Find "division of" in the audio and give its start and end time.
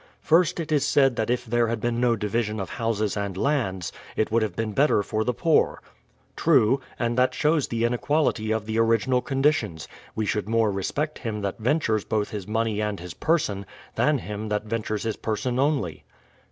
2.15-2.71